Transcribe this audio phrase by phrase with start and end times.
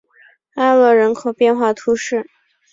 [0.55, 2.27] 阿罗人口变化图示